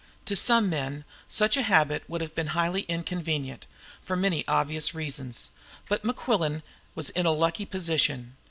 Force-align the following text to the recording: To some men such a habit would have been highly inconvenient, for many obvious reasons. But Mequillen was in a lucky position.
To 0.25 0.35
some 0.35 0.67
men 0.67 1.05
such 1.29 1.55
a 1.55 1.61
habit 1.61 2.05
would 2.07 2.21
have 2.21 2.33
been 2.33 2.47
highly 2.57 2.87
inconvenient, 2.89 3.67
for 4.01 4.15
many 4.15 4.43
obvious 4.47 4.95
reasons. 4.95 5.51
But 5.87 6.03
Mequillen 6.03 6.63
was 6.95 7.11
in 7.11 7.27
a 7.27 7.31
lucky 7.31 7.67
position. 7.67 8.35